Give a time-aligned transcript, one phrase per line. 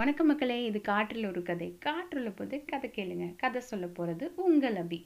[0.00, 1.66] வணக்கம் மக்களே இது காற்றில் ஒரு கதை.
[1.86, 3.36] காற்றில் போது கதை கேளுங்க.
[3.36, 4.98] கதை சொல்ல போகிறது உங்கள் அபி.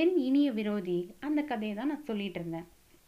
[0.00, 2.64] என் இனிய விரோதி அந்த கதையை தான் நான் சொல்லிட்டு இருந்தேன்.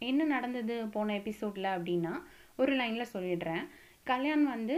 [0.09, 2.13] என்ன நடந்தது போன எபிசோடில் அப்படின்னா
[2.55, 3.63] ஒரு லைனில் சொல்லிடுறேன்.
[4.11, 4.75] கல்யாண் வந்து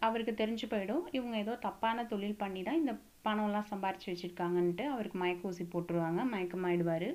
[0.00, 1.02] அவருக்கு தெரிஞ்சு போயிடும்.
[1.10, 2.94] இவங்க ஏதோ தப்பான தொழில் பண்ணி தான் இந்த
[3.26, 6.22] பணம்லாம் சம்பாரிச்சு வச்சுருக்காங்கன்ட்டு அவருக்கு மயக்க ஊசி போட்டுருவாங்க.
[6.34, 7.10] மயக்கமாயிடுவார்.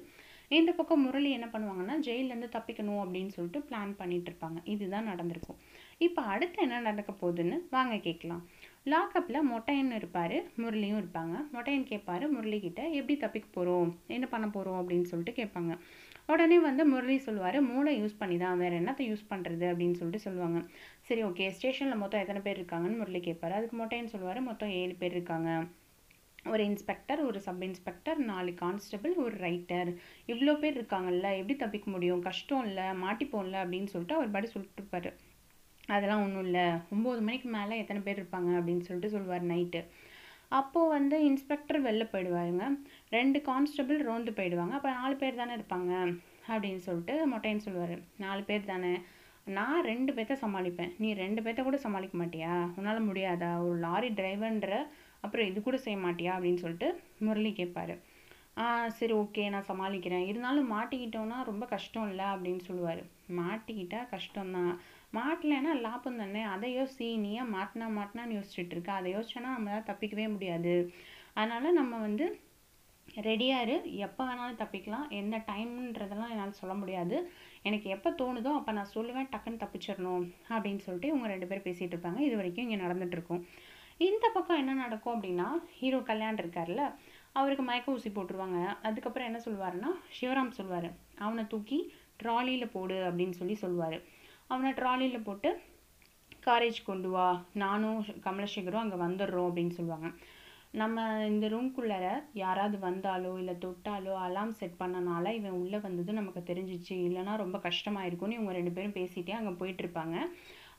[0.57, 4.59] இந்த பக்கம் முரளி என்ன பண்ணுவாங்கன்னா ஜெயிலேருந்து தப்பிக்கணும் அப்படின்னு சொல்லிட்டு பிளான் பண்ணிட்டு இருப்பாங்க.
[4.73, 5.61] இதுதான் நடந்திருக்கும்.
[6.05, 8.43] இப்போ அடுத்து என்ன நடக்க போகுதுன்னு வாங்க கேட்கலாம்.
[8.91, 11.35] லாக்அப்பில் மொட்டையன் இருப்பார் முரளியும் இருப்பாங்க.
[11.53, 15.73] மொட்டையன் கேட்பாரு முரளிக்கிட்ட எப்படி தப்பிக்க போகிறோம் என்ன பண்ண போகிறோம் அப்படின்னு சொல்லிட்டு கேட்பாங்க.
[16.27, 20.59] உடனே வந்து முரளி சொல்லுவார் மூளை யூஸ் பண்ணி தான் வேறு என்னத்தை யூஸ் பண்ணுறது அப்படின்னு சொல்லிட்டு சொல்லுவாங்க.
[21.01, 25.11] சரி ஓகே ஸ்டேஷனில் மொத்தம் எத்தனை பேர் இருக்காங்கன்னு முரளி கேட்பாரு அதுக்கு மொட்டையன் சொல்லுவார் மொத்தம் ஏழு பேர்
[25.11, 25.49] இருக்காங்க.
[26.53, 29.89] ஒரு இன்ஸ்பெக்டர் ஒரு சப் இன்ஸ்பெக்டர் நாலு கான்ஸ்டபிள் ஒரு ரைட்டர்
[30.31, 32.25] இவ்வளோ பேர் இருக்காங்கல்ல எப்படி தப்பிக்க முடியும்?
[32.29, 33.59] கஷ்டம் இல்லை மாட்டிப்போம்ல?
[33.65, 35.11] அப்படின்னு சொல்லிட்டு அவர் பாடி சொல்லிட்டு இருப்பாரு.
[35.87, 36.65] அதெல்லாம் ஒன்றும் இல்லை.
[36.95, 39.81] ஒம்பது மணிக்கு மேலே எத்தனை பேர் இருப்பாங்க அப்படின்னு சொல்லிட்டு சொல்லுவார் நைட்டு
[40.49, 42.63] அப்போது வந்து இன்ஸ்பெக்டர் வெளில போயிடுவாருங்க.
[43.09, 44.69] ரெண்டு கான்ஸ்டபிள் ரோந்து போயிடுவாங்க.
[44.69, 45.91] அப்போ நாலு பேர் தானே இருப்பாங்க
[46.47, 47.95] அப்படின்னு சொல்லிட்டு மொட்டைன்னு சொல்லுவார்.
[48.17, 48.93] நாலு பேர் தானே.
[49.45, 50.91] நான் ரெண்டு பேர்த்த சமாளிப்பேன்.
[50.97, 52.69] நீ ரெண்டு பேர்த்த கூட சமாளிக்க மாட்டியா?
[52.75, 53.49] உன்னால் முடியாதா?
[53.65, 54.73] ஒரு லாரி டிரைவர்ன்ற
[55.19, 56.31] அப்புறம் இது கூட செய்ய மாட்டியா?
[56.35, 57.95] அப்படின்னு சொல்லிட்டு முரளி கேட்பாரு
[58.57, 60.25] ஆ சரி ஓகே நான் சமாளிக்கிறேன்.
[60.25, 62.25] இருந்தாலும் மாட்டிக்கிட்டோன்னா ரொம்ப கஷ்டம் இல்லை?
[62.25, 63.01] அப்படின்னு சொல்லுவார்.
[63.39, 64.73] மாட்டிக்கிட்டா கஷ்டம்தான்.
[65.17, 66.41] மாட்டலைன்னா லாபம் தானே?
[66.53, 67.07] அதை யோசி
[67.55, 68.91] மாட்டினா மாட்டினான்னு யோசிச்சுட்டு இருக்க?
[68.99, 70.73] அதை யோசிச்சோன்னா நம்மளால் தப்பிக்கவே முடியாது.
[71.33, 72.25] அதனால் நம்ம வந்து
[73.27, 73.75] ரெடியாக இரு.
[74.05, 75.05] எப்போ வேணாலும் தப்பிக்கலாம்.
[75.19, 77.15] எந்த டைம்ன்றதெல்லாம் என்னால் சொல்ல முடியாது.
[77.67, 82.21] எனக்கு எப்போ தோணுதோ அப்போ நான் சொல்லுவேன் டக்குன்னு தப்பிச்சிடணும் அப்படின்னு சொல்லிட்டு இவங்க ரெண்டு பேரும் பேசிகிட்டு இருப்பாங்க.
[82.27, 83.43] இது வரைக்கும் இங்கே நடந்துகிட்ருக்கும்
[84.07, 85.47] இந்த பக்கம் என்ன நடக்கும் அப்படின்னா
[85.79, 86.83] ஹீரோ கல்யாண் இருக்கார்ல
[87.39, 88.59] அவருக்கு மயக்க ஊசி போட்டுருவாங்க.
[88.87, 90.89] அதுக்கப்புறம் என்ன சொல்லுவாருன்னா சிவராம் சொல்லுவார்
[91.25, 91.79] அவனை தூக்கி
[92.23, 93.97] ட்ராலியில் போடு அப்படின்னு சொல்லி சொல்லுவார்.
[94.51, 95.49] அவனை ட்ராலியில் போட்டு
[96.47, 97.27] காரேஜ் கொண்டு வா.
[97.63, 100.07] நானும் கமலசேகரும் அங்கே வந்துடுறோம் அப்படின்னு சொல்லுவாங்க.
[100.81, 100.97] நம்ம
[101.31, 106.95] இந்த ரூம்குள்ளார யாராவது வந்தாலோ இல்லை தொட்டாலோ அலாம் செட் பண்ணனால இவன் உள்ளே வந்தது நமக்கு தெரிஞ்சிச்சு.
[107.07, 110.15] இல்லைனா ரொம்ப கஷ்டமாக இருக்கும்னு இவங்க ரெண்டு பேரும் பேசிகிட்டே அங்கே போயிட்டுருப்பாங்க.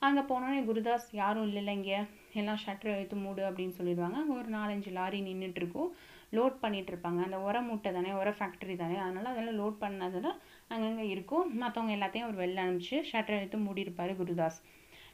[0.07, 1.99] அங்கே போனோடனே குருதாஸ் யாரும் இல்லை இங்கே.
[2.41, 4.17] எல்லாம் ஷட்டர் எடுத்து மூடு அப்படின்னு சொல்லிடுவாங்க.
[4.23, 5.91] அங்கே ஒரு நாலஞ்சு லாரி நின்றுட்டுருக்கும்
[6.37, 8.97] லோட் பண்ணிகிட்டு இருப்பாங்க அந்த உர மூட்டை தானே உர ஃபேக்ட்ரி தானே.
[9.05, 10.29] அதனால் அதெல்லாம் லோட் பண்ணதில்
[10.73, 11.45] அங்கங்கே இருக்கும்.
[11.61, 14.59] மற்றவங்க எல்லாத்தையும் அவர் வெளில அனுப்பிச்சு ஷட்டர் எடுத்து மூடியிருப்பார் குருதாஸ்.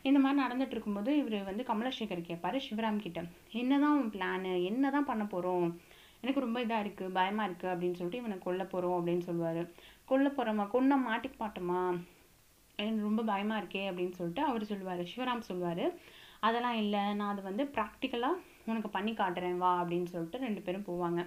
[0.10, 3.20] இந்த மாதிரி நடந்துட்டு இருக்கும்போது இவர் வந்து கமலசேகர் கேட்பாரு சிவராம் கிட்ட.
[3.62, 5.68] என்னதான் உன் பிளானு என்ன தான் பண்ண போகிறோம்
[6.24, 9.62] எனக்கு ரொம்ப இதாக இருக்குது பயமாக இருக்குது அப்படின்னு சொல்லிட்டு இவனை கொல்ல போகிறோம் அப்படின்னு சொல்லுவார்.
[10.10, 11.82] கொல்ல போகிறோமா கொன்ன மாட்டிக்க மாட்டோமா?
[12.80, 15.02] எனக்கு ரொம்ப பயமாக இருக்கே அப்படின்னு சொல்லிட்டு அவர் சொல்லுவார்.
[15.12, 15.86] சிவராம் சொல்லுவார்.
[16.48, 17.02] அதெல்லாம் இல்லை.
[17.20, 21.22] நான் அதை வந்து ப்ராக்டிக்கலாக உனக்கு பண்ணி காட்டுறேன் வா அப்படின்னு சொல்லிட்டு ரெண்டு பேரும் போவாங்க.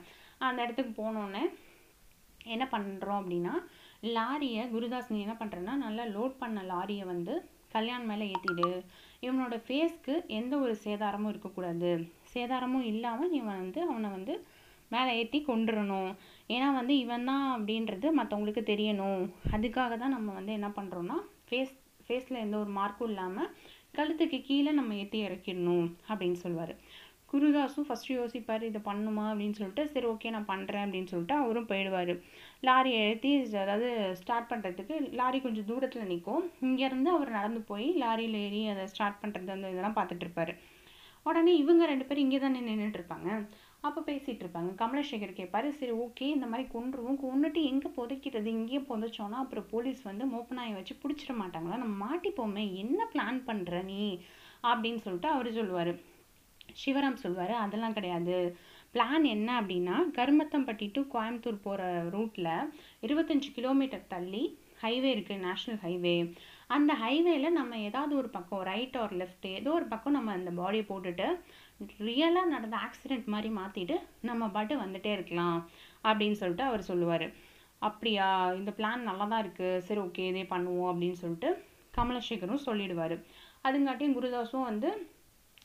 [0.49, 1.43] அந்த இடத்துக்கு போனோடனே
[2.55, 3.55] என்ன பண்ணுறோம் அப்படின்னா
[4.17, 7.35] லாரியை குருதாஸ் நீ என்ன பண்ணுறேன்னா நல்லா லோட் பண்ண லாரியை வந்து
[7.75, 8.69] கல்யாண் மேலே ஏற்றிடு
[9.27, 11.91] இவனோட ஃபேஸ்க்கு எந்த ஒரு சேதாரமும் இருக்கக்கூடாது.
[12.33, 14.35] சேதாரமும் இல்லாமல் நீ வந்து அவனை வந்து
[14.95, 16.11] மேலே ஏற்றி கொண்டுடணும்
[16.55, 19.23] ஏன்னா வந்து இவன் தான் அப்படின்றது மற்றவங்களுக்கு தெரியணும்.
[19.57, 21.17] அதுக்காக தான் நம்ம வந்து என்ன பண்ணுறோன்னா
[21.49, 21.75] ஃபேஸ்
[22.07, 23.51] ஃபேஸில் எந்த ஒரு மார்க்கும் இல்லாமல்
[23.97, 26.75] கழுத்துக்கு கீழே நம்ம ஏற்றி இறக்கிடணும் அப்படின்னு சொல்லுவார்.
[27.35, 32.15] குருதாஸும் ஃபஸ்ட்டு யோசிப்பார் இதை பண்ணுமா அப்படின்னு சொல்லிட்டு சரி ஓகே நான் பண்ணுறேன் அப்படின்னு சொல்லிட்டு அவரும் போயிடுவார்.
[32.69, 33.33] லாரி ஏற்றி
[33.65, 33.89] அதாவது
[34.21, 39.55] ஸ்டார்ட் பண்ணுறதுக்கு லாரி கொஞ்சம் தூரத்தில் நிற்கும் இங்கேருந்து அவர் நடந்து போய் லாரியில் ஏறி அதை ஸ்டார்ட் பண்ணுறது
[39.57, 40.55] அந்த இதெல்லாம் பார்த்துட்ருப்பார்
[41.29, 43.29] உடனே இவங்க ரெண்டு பேரும் இங்கே தானே நின்றுட்டுருப்பாங்க
[43.87, 44.71] அப்போ பேசிகிட்டு இருப்பாங்க.
[44.81, 47.19] கமலசேகர் கேட்பாரு சரி ஓகே இந்த மாதிரி கொன்றுவோம்.
[47.25, 48.49] கொண்டுட்டு எங்கே புதைக்கிறது?
[48.59, 51.77] இங்கேயே புதைச்சோன்னா அப்புறம் போலீஸ் வந்து மோப்பநாயை வச்சு பிடிச்சிட மாட்டாங்களா?
[51.83, 54.01] நம்ம மாட்டிப்போமே என்ன பிளான் பண்ணுற நீ?
[54.71, 55.93] அப்படின்னு சொல்லிட்டு அவர் சொல்லுவார்.
[56.83, 58.37] சிவராம் சொல்லுவார் அதெல்லாம் கிடையாது.
[58.95, 62.53] பிளான் என்ன அப்படின்னா கருமத்தம்பட்டி டு கோயம்புத்தூர் போகிற ரூட்டில்
[63.07, 64.43] இருபத்தஞ்சி கிலோமீட்டர் தள்ளி
[64.83, 66.17] ஹைவே இருக்குது நேஷ்னல் ஹைவே
[66.75, 70.85] அந்த ஹைவேல நம்ம ஏதாவது ஒரு பக்கம் ரைட் ஆர் லெஃப்ட் ஏதோ ஒரு பக்கம் நம்ம அந்த பாடியை
[70.91, 71.27] போட்டுட்டு
[72.09, 73.97] ரியலாக நடந்த ஆக்சிடெண்ட் மாதிரி மாற்றிட்டு
[74.29, 75.59] நம்ம பாட்டு வந்துட்டே இருக்கலாம்
[76.05, 77.27] அப்படின்னு சொல்லிட்டு அவர் சொல்லுவார்.
[77.89, 78.27] அப்படியா
[78.61, 81.51] இந்த பிளான் நல்லா தான் இருக்குது சரி ஓகே இதே பண்ணுவோம் அப்படின்னு சொல்லிட்டு
[81.99, 83.17] கமலசேகரும் சொல்லிடுவார்.
[83.67, 84.89] அதுங்காட்டியும் குருதாஸும் வந்து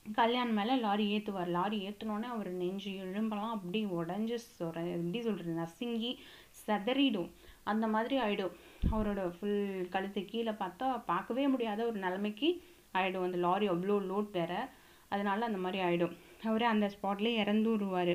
[0.05, 6.11] கல்யாண் மேலே லாரி ஏற்றுவார் லாரி ஏற்றினோடனே அவர் நெஞ்சு எலும்பெல்லாம் அப்படி உடஞ்சி சொர எப்படி சொல்கிறது நசுங்கி
[6.61, 7.29] செதறிடும்.
[7.71, 8.53] அந்த மாதிரி ஆகிடும்
[8.93, 9.59] அவரோட ஃபுல்
[9.93, 12.49] கழுத்து கீழே பார்த்தா பார்க்கவே முடியாத ஒரு நிலைமைக்கு
[12.93, 14.53] ஆகிடும் அந்த லாரி அவ்வளோ லோட் வேற.
[15.11, 16.15] அதனால அந்த மாதிரி ஆகிடும்
[16.49, 18.13] அவர் அந்த ஸ்பாட்லேயே இறந்துருவார்.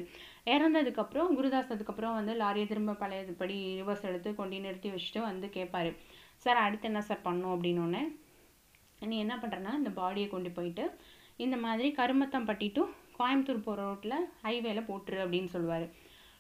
[0.55, 5.91] இறந்ததுக்கப்புறம் குருதாஸ் அதுக்கப்புறம் வந்து லாரியை திரும்ப பழையதுபடி ரிவர்ஸ் எடுத்து கொண்டு நிறுத்தி வச்சுட்டு வந்து கேட்பாரு
[6.45, 8.03] சார் அடுத்து என்ன சார் பண்ணும் அப்படின்னோடனே
[9.11, 10.85] நீ என்ன பண்ணுறேன்னா இந்த பாடியை கொண்டு போயிட்டு
[11.37, 12.83] இந்த மாதிரி கருமத்தம்பட்டி டு
[13.19, 15.89] கோயம்புத்தூர் போகிற ரோட்டில் ஹைவேல போட்டுரு அப்படின்னு சொல்லுவார்.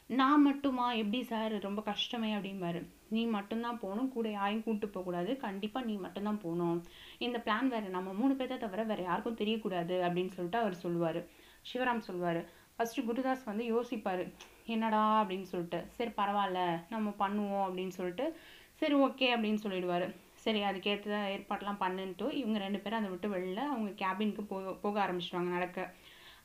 [0.07, 0.93] நான் மட்டுமா?
[0.93, 2.87] எப்படி சார் ரொம்ப கஷ்டமே அப்படிம்பாரு.
[3.09, 4.09] நீ மட்டும்தான் போகணும்.
[4.09, 6.85] கூட யாரையும் கூப்பிட்டு போகக்கூடாது கண்டிப்பாக நீ மட்டும்தான் போகணும்.
[7.19, 7.89] இந்த பிளான் வேறு.
[7.89, 11.25] நம்ம மூணு பேர்த்த தவிர வேறு யாருக்கும் தெரியக்கூடாது அப்படின்னு சொல்லிட்டு அவர் சொல்லுவார்.
[11.73, 12.45] சிவராம் சொல்லுவார்.
[12.79, 14.33] ஃபஸ்ட்டு குருதாஸ் வந்து யோசிப்பார்.
[14.67, 15.85] என்னடா அப்படின்னு சொல்லிட்டு.
[15.91, 16.85] சரி பரவாயில்ல.
[16.91, 18.37] நம்ம பண்ணுவோம் அப்படின்னு சொல்லிட்டு.
[18.75, 20.15] சரி ஓகே அப்படின்னு சொல்லிடுவார்.
[20.45, 25.51] சரி அதுக்கேற்ற ஏற்பாடெலாம் பண்ணுன்ட்டு இவங்க ரெண்டு பேரும் அதை விட்டு வெளில அவங்க கேபினுக்கு போக போக ஆரம்பிச்சிடுவாங்க
[25.57, 25.79] நடக்க.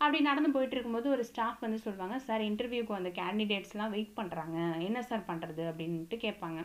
[0.01, 4.57] அப்படி நடந்து போயிட்டு இருக்கும்போது ஒரு ஸ்டாஃப் வந்து சொல்லுவாங்க சார் இன்டர்வியூக்கு வந்த கேண்டிடேட்ஸ்லாம் வெயிட் பண்ணுறாங்க
[4.87, 6.59] என்ன சார் பண்ணுறது அப்படின்ட்டு கேட்பாங்க.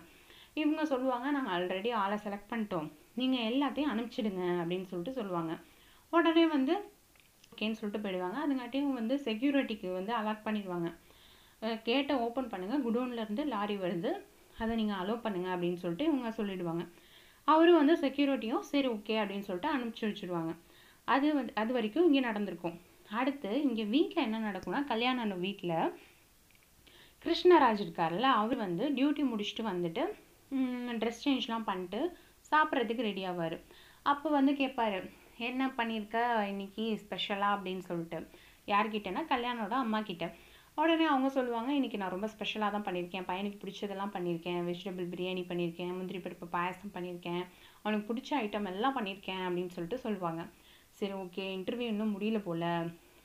[0.62, 2.88] இவங்க சொல்லுவாங்க நாங்கள் ஆல்ரெடி ஆளை செலக்ட் பண்ணிட்டோம்.
[3.20, 4.44] நீங்கள் எல்லாத்தையும் அனுப்பிச்சிடுங்க.
[4.62, 5.54] அப்படின்னு சொல்லிட்டு சொல்லுவாங்க.
[6.12, 6.74] உடனே வந்து
[7.52, 8.38] ஓகேன்னு சொல்லிட்டு போயிடுவாங்க.
[8.44, 10.88] அதுங்காட்டியும் வந்து செக்யூரிட்டிக்கு வந்து அலாட் பண்ணிடுவாங்க.
[11.88, 14.12] கேட்டை ஓப்பன் பண்ணுங்கள் குடோன்லேருந்து லாரி வருது.
[14.62, 16.84] அதை நீங்கள் அலோவ் பண்ணுங்கள் அப்படின்னு சொல்லிட்டு இவங்க சொல்லிடுவாங்க.
[17.50, 20.52] அவரும் வந்து செக்யூரிட்டியும் சரி ஓகே அப்படின்னு சொல்லிட்டு அனுப்பிச்சி வச்சுருவாங்க.
[21.14, 22.76] அது வந்து அது வரைக்கும் இங்கே நடந்திருக்கும்.
[23.20, 25.76] அடுத்து இங்கே வீட்டில் என்ன நடக்கும்னா கல்யாணம் வீட்டில்
[27.24, 30.02] கிருஷ்ணராஜ் இருக்கார்ல அவர் வந்து டியூட்டி முடிச்சுட்டு வந்துட்டு
[31.00, 32.00] ட்ரெஸ் சேஞ்ச்லாம் பண்ணிட்டு
[32.50, 33.56] சாப்பிட்றதுக்கு ரெடி ஆவார்.
[34.12, 34.98] அப்போ வந்து கேட்பாரு
[35.48, 36.18] என்ன பண்ணியிருக்க?
[36.50, 38.18] இன்னைக்கு ஸ்பெஷலாக அப்படின்னு சொல்லிட்டு.
[38.72, 40.26] யார்கிட்டனா கல்யாணோட அம்மா கிட்ட
[40.82, 43.26] உடனே அவங்க சொல்லுவாங்க இன்றைக்கி நான் ரொம்ப ஸ்பெஷலாக தான் பண்ணியிருக்கேன்.
[43.28, 44.58] பையனுக்கு பிடிச்சதெல்லாம் பண்ணியிருக்கேன்.
[44.68, 45.92] வெஜிடபிள் பிரியாணி பண்ணியிருக்கேன்.
[45.98, 47.42] முந்திரி பருப்பு பாயசம் பண்ணியிருக்கேன்.
[47.82, 50.42] அவனுக்கு பிடிச்ச ஐட்டம் எல்லாம் பண்ணியிருக்கேன் அப்படின்னு சொல்லிட்டு சொல்லுவாங்க.
[50.98, 52.66] சரி ஓகே இன்டர்வியூ இன்னும் முடியல போல்.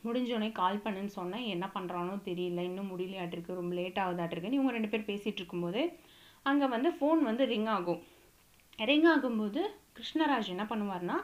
[0.04, 1.48] முடிஞ்சோடனே கால் பண்ணுன்னு சொன்னேன்.
[1.56, 2.62] என்ன பண்ணுறானோ தெரியல.
[2.70, 3.60] இன்னும் முடியலையாட்டிருக்கு.
[3.62, 5.82] ரொம்ப லேட் ஆகுதாட்டிருக்குன்னு இவங்க ரெண்டு பேர் பேசிகிட்டு இருக்கும்போது
[6.50, 8.02] அங்கே வந்து ஃபோன் வந்து ரிங் ஆகும்.
[8.90, 9.62] ரிங் ஆகும்போது
[9.98, 11.18] கிருஷ்ணராஜ் என்ன பண்ணுவார்னா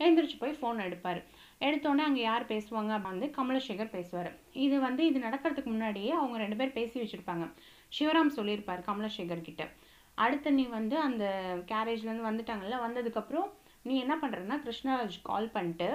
[0.00, 1.22] எழுந்திரிச்சு போய் ஃபோன் எடுப்பார்.
[1.60, 2.90] எடுத்தோடனே அங்கே யார் பேசுவாங்க?
[2.96, 4.30] அப்படின்னு வந்து கமலசேகர் பேசுவார்.
[4.66, 7.46] இது வந்து இது நடக்கிறதுக்கு முன்னாடியே அவங்க ரெண்டு பேர் பேசி வச்சுருப்பாங்க.
[7.92, 9.64] சிவராம் சொல்லியிருப்பார் கமலசேகர் கிட்ட.
[10.18, 11.24] அடுத்து நீ வந்து அந்த
[11.72, 13.48] கேரேஜ்லேருந்து வந்துட்டாங்கல்ல வந்ததுக்கப்புறம்
[13.88, 15.88] நீ என்ன பண்ணுறன்னா கிருஷ்ணராஜ் கால் பண்ணிட்டு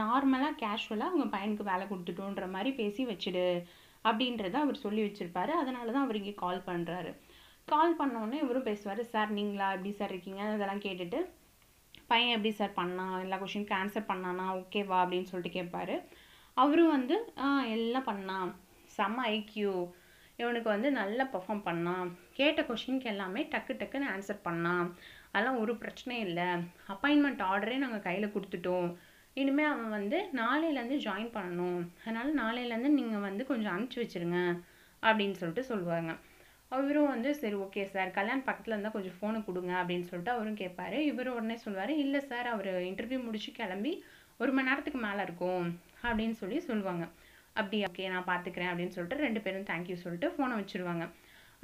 [0.00, 3.44] நார்மலாக கேஷுவலாக அவங்க பையனுக்கு வேலை கொடுத்துட்டோன்ற மாதிரி பேசி வச்சுடு
[4.04, 5.52] அப்படின்றத அவர் சொல்லி வச்சுருப்பாரு.
[5.62, 7.10] அதனால தான் அவர் இங்கே கால் பண்ணுறாரு
[7.68, 9.66] கால் பண்ணோடனே இவரும் பேசுவார் சார் நீங்களா?
[9.76, 10.42] எப்படி சார் இருக்கீங்க?
[10.56, 11.18] அதெல்லாம் கேட்டுட்டு
[12.10, 14.46] பையன் எப்படி சார் பண்ணான் எல்லா கொஷினுக்கு ஆன்சர் பண்ணானா?
[14.60, 15.96] ஓகேவா அப்படின்னு சொல்லிட்டு கேட்பாரு
[16.62, 17.16] அவரும் வந்து
[17.76, 18.50] எல்லாம் பண்ணான்
[18.96, 19.72] செம்ம ஐக்யூ
[20.40, 22.08] இவனுக்கு வந்து நல்லா பர்ஃபார்ம் பண்ணான்
[22.38, 24.86] கேட்ட கொஷினுக்கு எல்லாமே டக்கு டக்குன்னு ஆன்சர் பண்ணான்
[25.32, 26.48] அதெல்லாம் ஒரு பிரச்சனையும் இல்லை.
[26.92, 28.88] அப்பாயின்மெண்ட் ஆர்டரே நாங்கள் கையில் கொடுத்துட்டோம்.
[29.40, 31.80] இனிமேல் அவன் வந்து நாளையிலேருந்து ஜாயின் பண்ணணும்.
[32.04, 34.40] அதனால் நாளையிலேருந்து நீங்கள் வந்து கொஞ்சம் அனுப்பிச்சி வச்சுருங்க.
[35.02, 36.12] அப்படின்னு சொல்லிட்டு சொல்லுவாங்க.
[36.76, 38.10] அவரும் வந்து சரி ஓகே சார்.
[38.18, 42.48] கல்யாண் பக்கத்தில் இருந்தால் கொஞ்சம் ஃபோனை கொடுங்க அப்படின்னு சொல்லிட்டு அவரும் கேட்பாரு இவரும் உடனே சொல்லுவார் இல்லை சார்
[42.54, 43.92] அவர் இன்டர்வியூ முடிச்சு கிளம்பி
[44.42, 45.66] ஒரு மணி நேரத்துக்கு மேலே இருக்கும்
[46.08, 47.04] அப்படின்னு சொல்லி சொல்லுவாங்க
[47.58, 51.06] அப்படி ஓகே நான் பார்த்துக்கிறேன் அப்படின்னு சொல்லிட்டு ரெண்டு பேரும் தேங்க்யூ சொல்லிட்டு ஃபோனை வச்சுருவாங்க.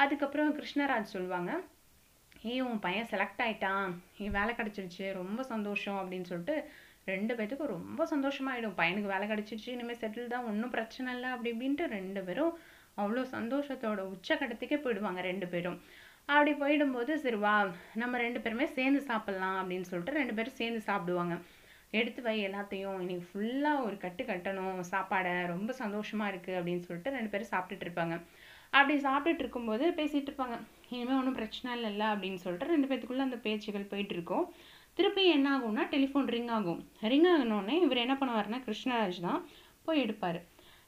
[0.03, 1.51] அதுக்கப்புறம் கிருஷ்ணராஜ் சொல்லுவாங்க
[2.53, 3.87] ஏ உன் பையன் செலக்ட் ஆயிட்டான்.
[4.25, 5.05] என் வேலை கிடச்சிருச்சு.
[5.21, 6.57] ரொம்ப சந்தோஷம் அப்படின்னு சொல்லிட்டு
[7.13, 8.77] ரெண்டு பேத்துக்கும் ரொம்ப சந்தோஷமாயிடும்.
[8.81, 9.69] பையனுக்கு வேலை கிடச்சிருச்சு.
[9.75, 10.49] இனிமேல் செட்டில் தான்.
[10.51, 12.53] ஒன்றும் பிரச்சனை இல்லை அப்படி இப்படின்ட்டு ரெண்டு பேரும்
[13.01, 15.79] அவ்வளோ சந்தோஷத்தோட உச்சக்கட்டத்துக்கே போயிடுவாங்க ரெண்டு பேரும்.
[16.35, 17.55] அப்படி போயிடும்போது சரி வா
[18.03, 21.37] நம்ம ரெண்டு பேருமே சேர்ந்து சாப்பிட்லாம் அப்படின்னு சொல்லிட்டு ரெண்டு பேரும் சேர்ந்து சாப்பிடுவாங்க.
[21.99, 23.01] எடுத்து வை எல்லாத்தையும்.
[23.03, 25.35] இன்னைக்கு ஃபுல்லாக ஒரு கட்டு கட்டணும் சாப்பாடை.
[25.53, 28.17] ரொம்ப சந்தோஷமாக இருக்குது அப்படின்னு சொல்லிட்டு ரெண்டு பேரும் சாப்பிட்டுட்டு இருப்பாங்க.
[28.79, 30.57] அப்படி சாப்பிட்டுட்டு இருக்கும்போது பேசிகிட்டு இருப்பாங்க.
[30.95, 34.47] இனிமேல் ஒன்றும் பிரச்சனை இல்லைல்ல அப்படின்னு சொல்லிட்டு ரெண்டு பேத்துக்குள்ளே அந்த பேச்சுகள் போயிட்டு இருக்கும்.
[34.99, 36.81] திருப்பி என்ன ஆகும்னா டெலிஃபோன் ரிங் ஆகும்.
[37.13, 39.41] ரிங் ஆகினோடனே இவர் என்ன பண்ணுவாருன்னா கிருஷ்ணராஜ் தான்
[39.87, 40.41] போய் எடுப்பார்.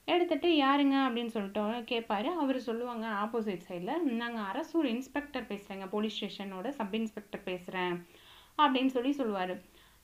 [0.09, 1.63] எடுத்துகிட்டு யாருங்க அப்படின்னு சொல்லிட்டு
[1.93, 7.95] கேட்பாரு அவர் சொல்லுவாங்க ஆப்போசிட் சைடில் நாங்கள் அரசூர் இன்ஸ்பெக்டர் பேசுகிறேங்க போலீஸ் ஸ்டேஷனோட சப் இன்ஸ்பெக்டர் பேசுகிறேன்
[8.59, 9.55] அப்படின்னு சொல்லி சொல்லுவார்.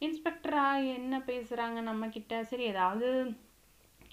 [0.01, 3.09] இன்ஸ்பெக்டரா என்ன பேசுகிறாங்க நம்மக்கிட்ட சரி ஏதாவது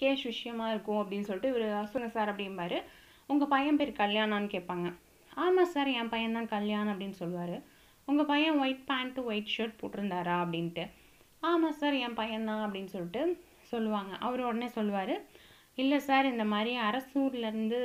[0.00, 2.78] கேஷ் விஷயமா இருக்கும் அப்படின்னு சொல்லிட்டு இவர் சொல்லுங்க சார் அப்படிம்பாரு.
[3.26, 4.88] உங்கள் பையன் பேர் கல்யாணான்னு கேட்பாங்க
[5.36, 7.56] ஆமாம் சார் என் பையன் தான் கல்யாணம் அப்படின்னு சொல்லுவார்.
[8.08, 10.36] உங்கள் பையன் ஒயிட் பேண்ட்டு ஒயிட் ஷர்ட் போட்டிருந்தாரா?
[10.44, 10.84] அப்படின்ட்டு.
[11.40, 13.22] ஆமாம் சார் என் பையன் தான் அப்படின்னு சொல்லிட்டு
[13.72, 14.12] சொல்லுவாங்க.
[14.16, 15.14] அவர் உடனே சொல்லுவார்.
[15.80, 17.78] இல்லை சார் இந்த மாதிரி அரசூர்லேருந்து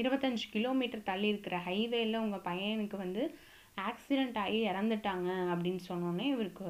[0.00, 3.22] இருபத்தஞ்சி கிலோமீட்டர் தள்ளி இருக்கிற ஹைவேல உங்கள் பையனுக்கு வந்து
[3.88, 6.68] ஆக்சிடெண்ட் ஆகி இறந்துட்டாங்க அப்படின்னு சொன்னோன்னே இவருக்கு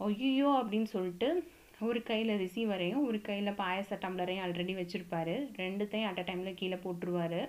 [0.00, 1.28] ஒய்யோ அப்படின்னு சொல்லிட்டு
[1.88, 5.34] ஒரு கையில் ரிசீவரையும் ஒரு கையில் பாயச டம்ளரையும் ஆல்ரெடி வச்சுருப்பாரு.
[5.62, 7.40] ரெண்டுத்தையும் அட் அ டைமில் கீழே போட்டுருவாரு.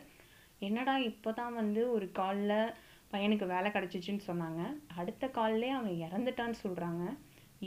[0.59, 2.73] என்னடா இப்போ தான் வந்து ஒரு காலில்
[3.13, 4.61] பையனுக்கு வேலை கிடச்சிச்சின்னு சொன்னாங்க.
[4.99, 7.03] அடுத்த கால்லே அவன் இறந்துட்டான்னு சொல்கிறாங்க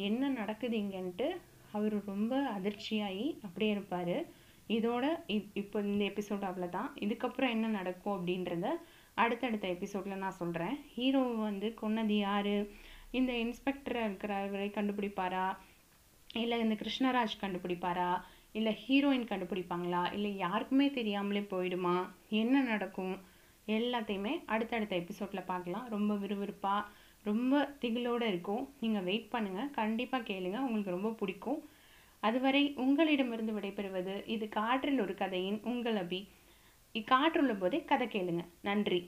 [0.08, 1.28] என்ன நடக்குது இங்கன்ட்டு?
[1.72, 4.16] அவர் ரொம்ப அதிர்ச்சியாகி அப்படியே இருப்பார்.
[4.68, 8.68] இதோட இப் இப்போ இந்த எபிசோட் அவ்வளோதான் இதுக்கப்புறம் என்ன நடக்கும் அப்படின்றத
[9.14, 12.54] அடுத்தடுத்த எபிசோடில் நான் சொல்கிறேன் ஹீரோ வந்து கொன்னது யார்?
[13.10, 15.46] இந்த இன்ஸ்பெக்டராக இருக்கிறவரை கண்டுபிடிப்பாரா?
[16.34, 18.10] இல்லை இந்த கிருஷ்ணராஜ் கண்டுபிடிப்பாரா?
[18.52, 20.12] இல்லை ஹீரோயின் கண்டுபிடிப்பாங்களா?
[20.12, 21.96] இல்லை யாருக்குமே தெரியாமலே போயிடுமா?
[22.28, 23.16] என்ன நடக்கும்?
[23.68, 25.88] எல்லாத்தையுமே அடுத்தடுத்த எபிசோடில் பார்க்கலாம்.
[25.88, 26.84] ரொம்ப விறுவிறுப்பாக
[27.24, 28.68] ரொம்ப திகிலோடு இருக்கும்.
[28.80, 31.60] நீங்கள் வெயிட் பண்ணுங்கள் கண்டிப்பாக கேளுங்கள் உங்களுக்கு ரொம்ப பிடிக்கும்.
[32.26, 36.20] அதுவரை உங்களிடமிருந்து விடைபெறுவது இது காற்றில் ஒரு கதையின் உங்கள் அபி
[36.94, 38.44] இக்காற்றுள்ள போதே கதை கேளுங்க.
[38.62, 39.00] நன்றி.